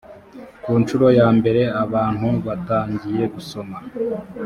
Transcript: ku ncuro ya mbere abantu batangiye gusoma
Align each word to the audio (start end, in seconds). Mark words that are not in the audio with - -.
ku 0.63 0.71
ncuro 0.79 1.07
ya 1.19 1.27
mbere 1.37 1.61
abantu 1.83 2.27
batangiye 2.45 3.23
gusoma 3.33 3.77